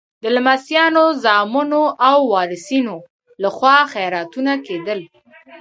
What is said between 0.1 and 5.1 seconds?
د لمسیانو، زامنو او وارثینو لخوا خیراتونه کېدل.